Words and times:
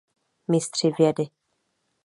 Mistři 0.47 0.91
vědy. 0.99 1.23